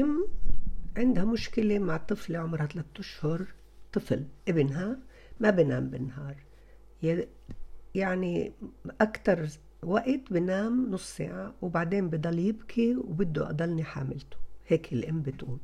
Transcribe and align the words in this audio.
أم 0.00 0.28
عندها 0.96 1.24
مشكلة 1.24 1.78
مع 1.78 1.96
طفلة 1.96 2.38
عمرها 2.38 2.66
ثلاثة 2.66 2.88
أشهر 2.98 3.46
طفل 3.92 4.24
ابنها 4.48 4.98
ما 5.40 5.50
بنام 5.50 5.90
بالنهار. 5.90 6.36
يعني 7.94 8.52
أكتر 9.00 9.48
وقت 9.82 10.20
بنام 10.30 10.90
نص 10.90 11.16
ساعة 11.16 11.54
وبعدين 11.62 12.08
بضل 12.10 12.38
يبكي 12.38 12.96
وبده 12.96 13.50
أضلني 13.50 13.84
حاملته. 13.84 14.36
هيك 14.66 14.92
الأم 14.92 15.22
بتقول. 15.22 15.58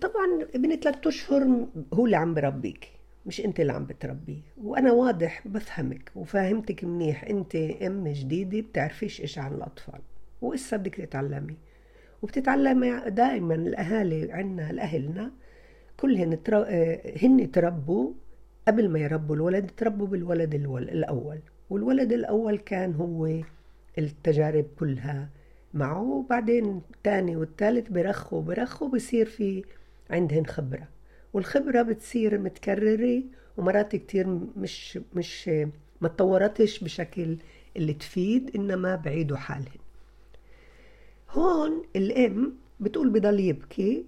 طبعا 0.00 0.42
ابن 0.54 0.76
ثلاثة 0.76 1.08
أشهر 1.08 1.66
هو 1.94 2.04
اللي 2.06 2.16
عم 2.16 2.34
بربيك 2.34 2.88
مش 3.26 3.40
أنت 3.40 3.60
اللي 3.60 3.72
عم 3.72 3.84
بتربيه. 3.86 4.40
وأنا 4.56 4.92
واضح 4.92 5.48
بفهمك 5.48 6.12
وفاهمتك 6.14 6.84
منيح 6.84 7.24
أنت 7.24 7.56
أم 7.56 8.08
جديدة 8.08 8.60
بتعرفيش 8.60 9.20
إيش 9.20 9.38
عن 9.38 9.54
الأطفال. 9.54 10.00
وإسا 10.40 10.76
بدك 10.76 10.94
تتعلمي؟ 10.94 11.56
وبتتعلمي 12.26 13.00
دائما 13.10 13.54
الأهالي 13.54 14.32
عنا 14.32 14.72
لاهلنا 14.72 15.32
كلهن 15.96 16.42
تر... 16.42 16.64
هن 17.22 17.50
تربوا 17.50 18.12
قبل 18.68 18.88
ما 18.88 18.98
يربوا 18.98 19.34
الولد 19.34 19.70
تربوا 19.76 20.06
بالولد 20.06 20.54
الأول. 20.54 21.40
والولد 21.70 22.12
الأول 22.12 22.58
كان 22.58 22.94
هو 22.94 23.30
التجارب 23.98 24.64
كلها 24.78 25.28
معه 25.74 26.02
وبعدين 26.02 26.80
الثاني 26.96 27.36
والثالث 27.36 27.88
برخوا 27.88 28.42
برخوا 28.42 28.88
بصير 28.88 29.26
في 29.26 29.64
عندهن 30.10 30.46
خبرة. 30.46 30.88
والخبرة 31.32 31.82
بتصير 31.82 32.38
متكررة 32.38 33.22
ومرات 33.56 33.96
كتير 33.96 34.26
مش 34.56 34.98
مش 35.14 35.48
ما 36.00 36.08
تطورتش 36.08 36.84
بشكل 36.84 37.36
اللي 37.76 37.94
تفيد 37.94 38.50
إنما 38.56 38.96
بعيدوا 38.96 39.36
حالهن. 39.36 39.85
هون 41.36 41.82
الأم 41.96 42.56
بتقول 42.80 43.10
بضل 43.10 43.40
يبكي 43.40 44.06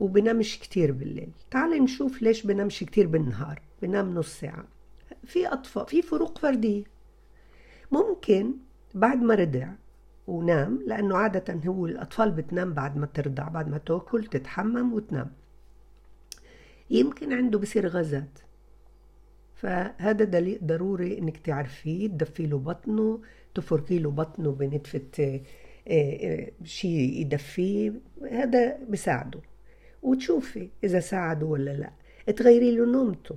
وبنامش 0.00 0.58
كتير 0.58 0.92
بالليل. 0.92 1.30
تعالي 1.50 1.80
نشوف 1.80 2.22
ليش 2.22 2.46
بنامش 2.46 2.84
كتير 2.84 3.06
بالنهار 3.06 3.62
بنام 3.82 4.14
نص 4.14 4.40
ساعة. 4.40 4.64
في 5.24 5.46
أطفال 5.46 5.86
في 5.86 6.02
فروق 6.02 6.38
فردية. 6.38 6.84
ممكن 7.92 8.54
بعد 8.94 9.22
ما 9.22 9.34
رضع 9.34 9.68
ونام 10.26 10.82
لأنه 10.86 11.16
عادة 11.16 11.60
هو 11.66 11.86
الأطفال 11.86 12.30
بتنام 12.30 12.72
بعد 12.74 12.96
ما 12.96 13.06
ترضع 13.06 13.48
بعد 13.48 13.68
ما 13.68 13.78
تأكل 13.78 14.24
تتحمم 14.24 14.92
وتنام. 14.92 15.30
يمكن 16.90 17.32
عنده 17.32 17.58
بصير 17.58 17.86
غازات 17.88 18.38
فهذا 19.54 20.24
دليل 20.24 20.58
ضروري 20.64 21.18
إنك 21.18 21.36
تعرفيه 21.36 22.08
تدفي 22.08 22.46
له 22.46 22.58
بطنه 22.58 23.20
تفركي 23.54 23.98
له 23.98 24.10
بطنه 24.10 24.52
بنتفة 24.52 25.02
آه، 25.20 25.40
شيء 26.64 27.20
يدفيه 27.20 27.92
هذا 28.30 28.78
بساعده. 28.90 29.40
وتشوفي 30.02 30.68
إذا 30.84 31.00
ساعده 31.00 31.46
ولا 31.46 31.70
لا. 31.70 31.90
تغيري 32.32 32.76
له 32.76 32.86
نومته. 32.86 33.36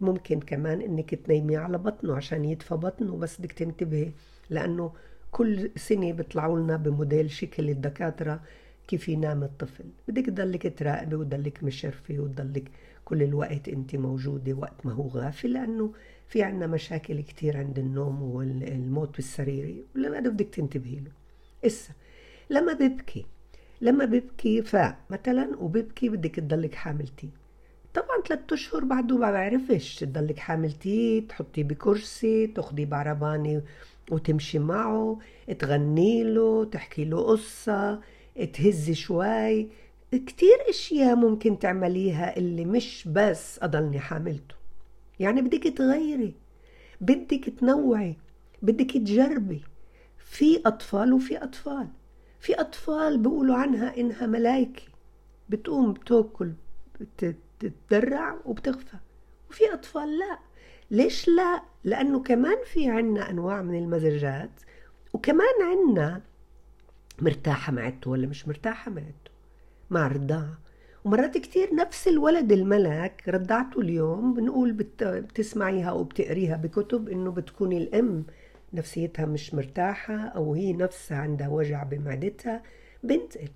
ممكن 0.00 0.40
كمان 0.40 0.80
إنك 0.80 1.14
تنيمي 1.14 1.56
على 1.56 1.78
بطنه 1.78 2.16
عشان 2.16 2.44
يدفى 2.44 2.74
بطنه 2.74 3.16
بس 3.16 3.40
بدك 3.40 3.52
تنتبهي 3.52 4.10
لأنه 4.50 4.92
كل 5.30 5.70
سنة 5.76 6.12
بيطلعوا 6.12 6.60
لنا 6.60 6.76
بموديل 6.76 7.30
شكل 7.30 7.70
الدكاترة 7.70 8.40
كيف 8.88 9.08
ينام 9.08 9.42
الطفل. 9.42 9.84
بدك 10.08 10.26
تضلك 10.26 10.78
تراقبي 10.78 11.16
وتضلك 11.16 11.64
مشرفة 11.64 12.18
وتضلك 12.18 12.70
كل 13.04 13.22
الوقت 13.22 13.68
أنت 13.68 13.96
موجودة 13.96 14.52
وقت 14.52 14.86
ما 14.86 14.92
هو 14.92 15.08
غافل 15.08 15.52
لأنه 15.52 15.92
في 16.28 16.42
عنا 16.42 16.66
مشاكل 16.66 17.20
كتير 17.20 17.56
عند 17.56 17.78
النوم 17.78 18.22
والموت 18.22 19.18
السريري. 19.18 19.84
وهذا 19.96 20.28
بدك 20.28 20.46
تنتبهي 20.54 20.96
له. 20.96 21.10
إسا. 21.66 21.90
لما 22.50 22.72
ببكي 22.72 23.26
لما 23.80 24.04
ببكي 24.04 24.62
فمثلا 24.62 25.56
وببكي 25.58 26.08
بدك 26.08 26.34
تضلك 26.34 26.74
حاملتي 26.74 27.28
طبعا 27.94 28.20
ثلاثة 28.28 28.54
أشهر 28.54 28.84
بعده 28.84 29.16
ما 29.16 29.30
بعرفش 29.30 29.94
تضلك 29.96 30.38
حاملتيه 30.38 31.28
تحطيه 31.28 31.64
بكرسي 31.64 32.46
تاخديه 32.46 32.86
بعربانة 32.86 33.62
وتمشي 34.10 34.58
معه 34.58 35.18
تغني 35.58 36.24
له 36.24 36.64
تحكي 36.64 37.04
له 37.04 37.22
قصة 37.22 38.00
تهزي 38.52 38.94
شوي. 38.94 39.68
كتير 40.12 40.56
أشياء 40.68 41.16
ممكن 41.16 41.58
تعمليها 41.58 42.36
اللي 42.36 42.64
مش 42.64 43.08
بس 43.12 43.58
أضلني 43.62 43.98
حاملته. 43.98 44.54
يعني 45.20 45.42
بدك 45.42 45.62
تغيري 45.78 46.34
بدك 47.00 47.50
تنوعي 47.60 48.16
بدك 48.62 48.90
تجربي. 48.90 49.62
في 50.26 50.62
أطفال 50.66 51.12
وفي 51.12 51.36
أطفال. 51.42 51.88
في 52.40 52.60
أطفال 52.60 53.18
بيقولوا 53.18 53.56
عنها 53.56 53.96
إنها 53.96 54.26
ملايكة. 54.26 54.82
بتقوم 55.48 55.92
بتأكل 55.92 56.52
بتتدرع 57.00 58.36
وبتغفى. 58.44 58.96
وفي 59.50 59.72
أطفال 59.72 60.18
لا. 60.18 60.38
ليش 60.90 61.28
لا؟ 61.28 61.62
لأنه 61.84 62.22
كمان 62.22 62.56
في 62.64 62.88
عنا 62.90 63.30
أنواع 63.30 63.62
من 63.62 63.78
المزجات 63.78 64.50
وكمان 65.12 65.54
عنا 65.62 66.22
مرتاحة 67.18 67.72
معدته 67.72 68.10
ولا 68.10 68.26
مش 68.26 68.48
مرتاحة 68.48 68.90
معدته؟ 68.90 69.30
مع 69.90 70.06
الرضاعة 70.06 70.58
ومرات 71.04 71.38
كتير 71.38 71.74
نفس 71.74 72.08
الولد 72.08 72.52
الملك 72.52 73.22
رضعته 73.28 73.80
اليوم 73.80 74.34
بنقول 74.34 74.72
بتسمعيها 75.00 75.92
وبتقريها 75.92 76.56
بكتب 76.56 77.08
إنه 77.08 77.30
بتكون 77.30 77.72
الأم 77.72 78.24
نفسيتها 78.72 79.26
مش 79.26 79.54
مرتاحة 79.54 80.14
أو 80.14 80.54
هي 80.54 80.72
نفسها 80.72 81.18
عندها 81.18 81.48
وجع 81.48 81.82
بمعدتها. 81.82 82.62
بنتقل 83.02 83.48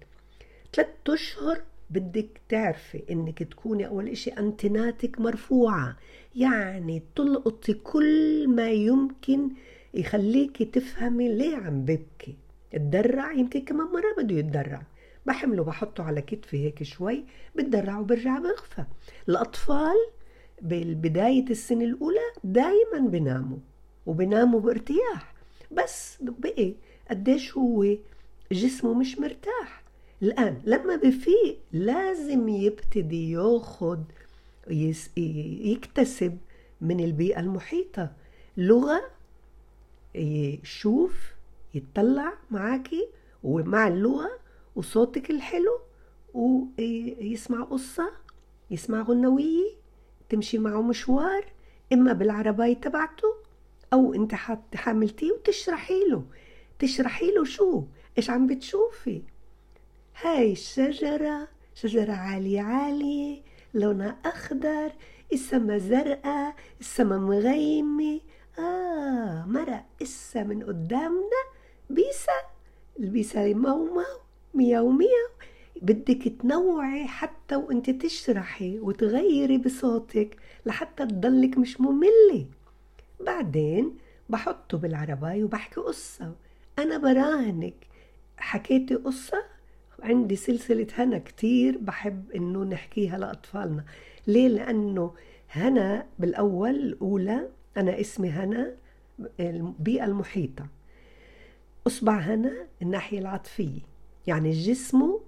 ثلاثة 0.72 1.14
أشهر 1.14 1.62
بدك 1.90 2.40
تعرفي 2.48 3.02
إنك 3.10 3.42
تكوني 3.42 3.86
أول 3.86 4.08
إشي 4.08 4.30
انتناتك 4.30 5.20
مرفوعة. 5.20 5.96
يعني 6.36 7.02
تلقطي 7.16 7.74
كل 7.74 8.48
ما 8.48 8.70
يمكن 8.70 9.50
يخليكي 9.94 10.64
تفهمي 10.64 11.28
ليه 11.34 11.56
عم 11.56 11.84
ببكي. 11.84 12.36
اتدرع 12.74 13.32
يمكن 13.32 13.60
كمان 13.60 13.86
مرة 13.86 14.22
بده 14.22 14.34
يتدرع. 14.36 14.82
بحمله 15.26 15.64
بحطه 15.64 16.04
على 16.04 16.22
كتفي 16.22 16.64
هيك 16.64 16.82
شوي 16.82 17.24
بتدرع 17.56 17.98
وبرجع 17.98 18.38
بغفى. 18.38 18.84
الأطفال 19.28 19.96
بالبداية 20.62 21.50
السنة 21.50 21.84
الأولى 21.84 22.32
دايما 22.44 23.08
بناموا. 23.08 23.58
وبناموا 24.06 24.60
بارتياح. 24.60 25.34
بس 25.70 26.16
بقي 26.20 26.74
قديش 27.10 27.56
هو 27.56 27.86
جسمه 28.52 28.94
مش 28.94 29.18
مرتاح. 29.18 29.82
الآن 30.22 30.62
لما 30.64 30.96
بفيق 30.96 31.58
لازم 31.72 32.48
يبتدي 32.48 33.30
ياخد 33.30 34.04
يكتسب 35.16 36.38
من 36.80 37.00
البيئة 37.00 37.40
المحيطة. 37.40 38.12
لغة 38.56 39.00
يشوف 40.14 41.32
يتطلع 41.74 42.32
معاكي 42.50 43.08
ومع 43.42 43.88
اللغة 43.88 44.30
وصوتك 44.76 45.30
الحلو 45.30 45.78
ويسمع 46.34 47.62
قصة 47.64 48.10
يسمع 48.70 49.02
غنوية 49.02 49.70
تمشي 50.28 50.58
معه 50.58 50.82
مشوار 50.82 51.44
إما 51.92 52.12
بالعرباية 52.12 52.74
تبعته 52.74 53.34
أو 53.92 54.14
أنت 54.14 54.34
حاملتيه 54.74 55.32
وتشرحي 55.32 56.04
له. 56.10 56.24
تشرحي 56.78 57.30
له 57.30 57.44
شو؟ 57.44 57.84
إيش 58.18 58.30
عم 58.30 58.46
بتشوفي؟ 58.46 59.22
هاي 60.22 60.52
الشجرة 60.52 61.48
شجرة 61.74 62.12
عالية 62.12 62.60
عالية 62.60 63.42
لونها 63.74 64.16
أخضر 64.24 64.92
السما 65.32 65.78
زرقاء 65.78 66.54
السما 66.80 67.18
مغيمة. 67.18 68.20
آه 68.58 69.44
مرق 69.48 69.84
إسا 70.02 70.42
من 70.42 70.62
قدامنا 70.62 71.42
بيسا. 71.90 72.32
البيسا 73.00 73.54
مو 73.54 73.84
مو 73.84 74.04
مياو 74.54 74.90
مياو. 74.90 75.30
بدك 75.82 76.28
تنوعي 76.40 77.06
حتى 77.06 77.56
وأنت 77.56 77.90
تشرحي 77.90 78.78
وتغيري 78.80 79.58
بصوتك 79.58 80.36
لحتى 80.66 81.06
تضلك 81.06 81.58
مش 81.58 81.80
مملة. 81.80 82.46
بعدين 83.26 83.98
بحطه 84.28 84.78
بالعرباية 84.78 85.44
وبحكي 85.44 85.80
قصة. 85.80 86.34
أنا 86.78 86.98
براهنك 86.98 87.74
حكيتي 88.36 88.94
قصة؟ 88.94 89.44
عندي 90.02 90.36
سلسلة 90.36 90.86
هنا 90.98 91.18
كتير 91.18 91.78
بحب 91.78 92.30
إنه 92.30 92.64
نحكيها 92.64 93.18
لأطفالنا. 93.18 93.84
ليه؟ 94.26 94.48
لأنه 94.48 95.14
هنا 95.50 96.06
بالأول 96.18 96.70
الأولى 96.70 97.48
أنا 97.76 98.00
اسمي 98.00 98.30
هنا 98.30 98.74
البيئة 99.40 100.04
المحيطة. 100.04 100.66
أصبع 101.86 102.18
هنا 102.18 102.52
الناحية 102.82 103.18
العاطفية. 103.18 103.80
يعني 104.26 104.50
جسمه 104.50 105.20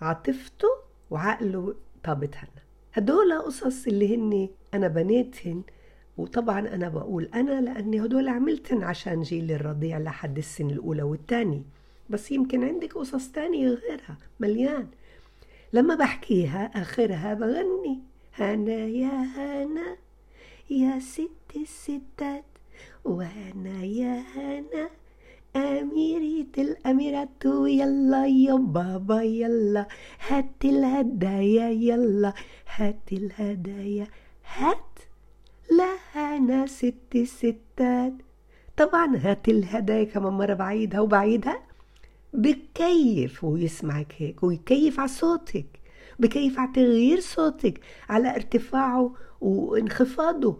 عاطفته 0.00 0.68
وعقله 1.10 1.74
طابت 2.04 2.36
هنا. 2.36 2.62
هدول 2.92 3.42
قصص 3.42 3.86
اللي 3.86 4.16
هن 4.16 4.48
أنا 4.74 4.88
بنيتهن 4.88 5.62
وطبعا 6.16 6.60
أنا 6.60 6.88
بقول 6.88 7.28
أنا 7.34 7.60
لأني 7.60 8.00
هدول 8.00 8.28
عملتهن 8.28 8.82
عشان 8.82 9.22
جيل 9.22 9.52
الرضيع 9.52 9.98
لحد 9.98 10.38
السن 10.38 10.70
الأولى 10.70 11.02
والثانية 11.02 11.62
بس 12.10 12.32
يمكن 12.32 12.64
عندك 12.64 12.92
قصص 12.92 13.28
تانية 13.30 13.68
غيرها 13.68 14.18
مليان. 14.40 14.86
لما 15.72 15.94
بحكيها 15.94 16.64
آخرها 16.82 17.34
بغني 17.34 17.98
هنا 18.34 18.72
يا 18.72 19.22
هنا 19.36 19.96
يا 20.70 20.98
ست 20.98 21.56
الستات 21.56 22.44
وهنا 23.04 23.84
يا 23.84 24.24
هنا 24.36 24.90
أميرة 25.56 26.46
الأميرات 26.58 27.44
يلا 27.44 28.26
يا 28.26 28.54
بابا 28.54 29.22
يلا 29.22 29.86
هات 30.28 30.64
الهدايا 30.64 31.70
يلا 31.70 32.32
هات 32.76 33.12
الهدايا 33.12 34.06
هات. 34.56 34.98
ست 36.66 36.94
الستات 37.14 38.12
طبعا 38.76 39.16
هات 39.16 39.48
الهدايا 39.48 40.04
كمان 40.04 40.32
مرة 40.32 40.54
بعيدها 40.54 41.00
وبعيدها 41.00 41.62
بكيف 42.32 43.44
ويسمعك 43.44 44.14
هيك 44.18 44.42
ويكيف 44.42 45.00
على 45.00 45.08
صوتك 45.08 45.66
بكيف 46.18 46.58
على 46.58 46.72
تغيير 46.74 47.20
صوتك 47.20 47.80
على 48.08 48.36
ارتفاعه 48.36 49.14
وانخفاضه. 49.40 50.58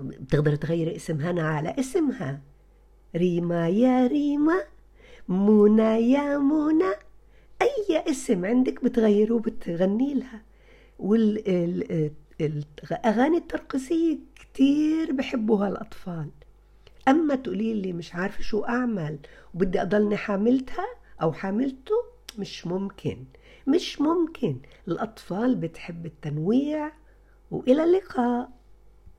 بتقدر 0.00 0.54
تغير 0.54 0.96
اسم 0.96 1.20
هنا 1.20 1.48
على 1.48 1.74
اسمها. 1.78 2.40
ريما 3.16 3.68
يا 3.68 4.06
ريما 4.06 4.62
منى 5.28 6.10
يا 6.12 6.38
منى. 6.38 6.92
أي 7.62 8.10
اسم 8.10 8.44
عندك 8.44 8.84
بتغيره 8.84 9.34
وبتغني 9.34 10.14
لها. 10.14 10.42
والأغاني 12.40 13.36
الترقصية 13.36 14.18
كتير 14.36 15.12
بحبوها 15.12 15.68
الأطفال. 15.68 16.30
أما 17.08 17.34
تقولي 17.34 17.74
لي 17.74 17.92
مش 17.92 18.14
عارفة 18.14 18.42
شو 18.42 18.64
أعمل 18.64 19.18
وبدي 19.54 19.82
أضلني 19.82 20.16
حاملتها 20.16 20.86
أو 21.22 21.32
حاملته 21.32 21.94
مش 22.38 22.66
ممكن 22.66 23.24
مش 23.66 24.00
ممكن. 24.00 24.56
الأطفال 24.88 25.54
بتحب 25.54 26.06
التنويع 26.06 26.92
وإلى 27.50 27.84
اللقاء. 27.84 28.50